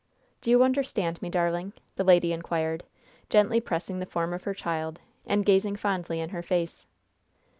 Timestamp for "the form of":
3.99-4.45